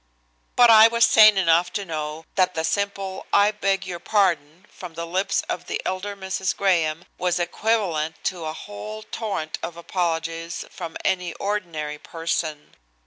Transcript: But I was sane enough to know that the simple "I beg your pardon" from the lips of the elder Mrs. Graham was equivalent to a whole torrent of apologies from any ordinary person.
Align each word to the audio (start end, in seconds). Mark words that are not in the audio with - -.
But 0.55 0.71
I 0.71 0.87
was 0.87 1.05
sane 1.05 1.37
enough 1.37 1.71
to 1.73 1.85
know 1.85 2.25
that 2.33 2.55
the 2.55 2.63
simple 2.63 3.27
"I 3.31 3.51
beg 3.51 3.85
your 3.85 3.99
pardon" 3.99 4.65
from 4.67 4.95
the 4.95 5.05
lips 5.05 5.43
of 5.47 5.67
the 5.67 5.79
elder 5.85 6.15
Mrs. 6.15 6.57
Graham 6.57 7.05
was 7.19 7.37
equivalent 7.37 8.15
to 8.23 8.45
a 8.45 8.53
whole 8.53 9.03
torrent 9.03 9.59
of 9.61 9.77
apologies 9.77 10.65
from 10.71 10.97
any 11.05 11.33
ordinary 11.35 11.99
person. 11.99 12.73